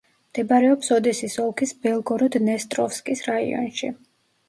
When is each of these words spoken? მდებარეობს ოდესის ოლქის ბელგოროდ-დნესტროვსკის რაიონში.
მდებარეობს 0.29 0.89
ოდესის 0.95 1.37
ოლქის 1.45 1.75
ბელგოროდ-დნესტროვსკის 1.85 3.27
რაიონში. 3.33 3.97